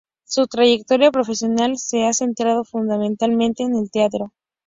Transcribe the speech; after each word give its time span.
Su 0.25 0.47
trayectoria 0.47 1.11
profesional 1.11 1.77
se 1.77 2.07
ha 2.07 2.13
centrado 2.13 2.63
fundamentalmente 2.63 3.61
en 3.61 3.75
el 3.75 3.91
teatro. 3.91 4.33